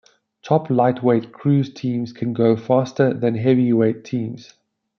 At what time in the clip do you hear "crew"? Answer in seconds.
1.31-1.63